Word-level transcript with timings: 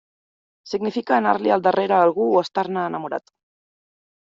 Significa 0.71 1.15
anar-li 1.17 1.53
al 1.57 1.65
darrere 1.69 1.95
a 1.99 2.01
algú 2.07 2.27
o 2.33 2.41
estar-ne 2.47 2.89
enamorat. 2.95 3.33